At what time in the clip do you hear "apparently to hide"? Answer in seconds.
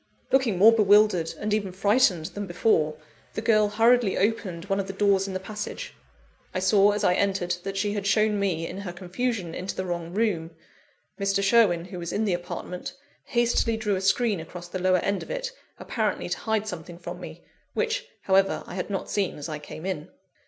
15.77-16.65